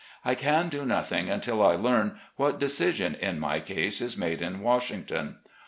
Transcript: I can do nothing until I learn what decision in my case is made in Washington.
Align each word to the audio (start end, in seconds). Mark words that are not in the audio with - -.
I 0.25 0.33
can 0.33 0.69
do 0.69 0.83
nothing 0.83 1.29
until 1.29 1.63
I 1.63 1.75
learn 1.75 2.17
what 2.35 2.59
decision 2.59 3.13
in 3.13 3.39
my 3.39 3.59
case 3.59 4.01
is 4.01 4.17
made 4.17 4.41
in 4.41 4.61
Washington. 4.61 5.37